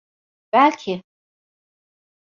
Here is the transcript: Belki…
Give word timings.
Belki… 0.53 1.01